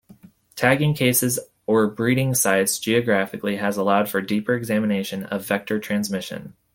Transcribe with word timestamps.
Tagging 0.55 0.95
cases 0.95 1.37
or 1.67 1.85
breeding 1.85 2.33
sites 2.33 2.79
geographically 2.79 3.57
has 3.57 3.77
allowed 3.77 4.09
for 4.09 4.19
deeper 4.19 4.55
examination 4.55 5.25
of 5.25 5.45
vector 5.45 5.77
transmission. 5.77 6.55